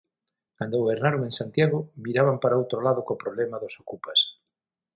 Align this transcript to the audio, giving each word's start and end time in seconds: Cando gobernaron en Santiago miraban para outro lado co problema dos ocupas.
Cando 0.57 0.79
gobernaron 0.81 1.21
en 1.27 1.31
Santiago 1.39 1.79
miraban 2.05 2.37
para 2.41 2.59
outro 2.61 2.79
lado 2.85 3.01
co 3.07 3.21
problema 3.23 3.61
dos 3.63 3.75
ocupas. 3.83 4.19